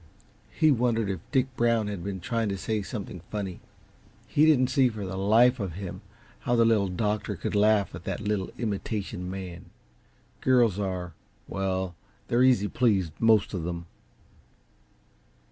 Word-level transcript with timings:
He 0.49 0.71
wondered 0.71 1.11
if 1.11 1.19
Dick 1.31 1.55
Brown 1.55 1.85
had 1.85 2.03
been 2.03 2.19
trying 2.19 2.49
to 2.49 2.57
say 2.57 2.81
something 2.81 3.21
funny. 3.29 3.59
He 4.25 4.47
didn't 4.47 4.71
see, 4.71 4.89
for 4.89 5.05
the 5.05 5.15
life 5.15 5.59
of 5.59 5.73
him, 5.73 6.01
how 6.39 6.55
the 6.55 6.65
Little 6.65 6.87
Doctor 6.87 7.35
could 7.35 7.53
laugh 7.53 7.93
at 7.93 8.03
that 8.05 8.19
little 8.19 8.49
imitation 8.57 9.29
man. 9.29 9.65
Girls 10.39 10.79
are 10.79 11.13
well, 11.47 11.93
they're 12.29 12.41
easy 12.41 12.67
pleased, 12.67 13.11
most 13.19 13.53
of 13.53 13.61
them. 13.61 13.85